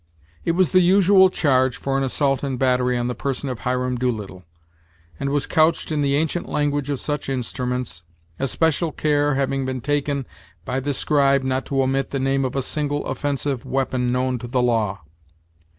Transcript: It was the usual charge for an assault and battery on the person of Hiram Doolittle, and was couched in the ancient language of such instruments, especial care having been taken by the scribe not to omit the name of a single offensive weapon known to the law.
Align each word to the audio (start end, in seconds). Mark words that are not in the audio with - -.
It 0.43 0.53
was 0.53 0.71
the 0.71 0.79
usual 0.79 1.29
charge 1.29 1.77
for 1.77 1.95
an 1.95 2.03
assault 2.03 2.41
and 2.41 2.57
battery 2.57 2.97
on 2.97 3.07
the 3.07 3.13
person 3.13 3.49
of 3.49 3.59
Hiram 3.59 3.97
Doolittle, 3.99 4.43
and 5.19 5.29
was 5.29 5.45
couched 5.45 5.91
in 5.91 6.01
the 6.01 6.15
ancient 6.15 6.49
language 6.49 6.89
of 6.89 6.99
such 6.99 7.29
instruments, 7.29 8.01
especial 8.39 8.91
care 8.91 9.35
having 9.35 9.63
been 9.63 9.79
taken 9.79 10.25
by 10.65 10.79
the 10.79 10.95
scribe 10.95 11.43
not 11.43 11.67
to 11.67 11.83
omit 11.83 12.09
the 12.09 12.19
name 12.19 12.45
of 12.45 12.55
a 12.55 12.63
single 12.63 13.05
offensive 13.05 13.63
weapon 13.63 14.11
known 14.11 14.39
to 14.39 14.47
the 14.47 14.63
law. 14.63 15.01